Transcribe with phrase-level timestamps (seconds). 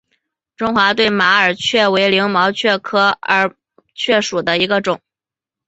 [0.57, 3.55] 中华对马耳蕨为鳞毛蕨科耳
[3.93, 4.99] 蕨属下的一个种。